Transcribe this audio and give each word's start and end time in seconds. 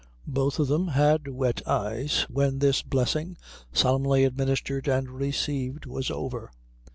Both 0.25 0.57
of 0.57 0.67
them 0.67 0.87
had 0.87 1.27
wet 1.27 1.61
eyes 1.67 2.25
when 2.27 2.57
this 2.57 2.81
blessing, 2.81 3.37
solemnly 3.71 4.23
administered 4.23 4.87
and 4.87 5.07
received, 5.11 5.85
was 5.85 6.09
over. 6.09 6.51